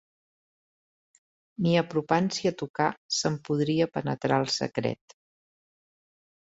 [1.65, 5.21] Ni apropant-s'hi a tocar, se'n podria penetrar el secret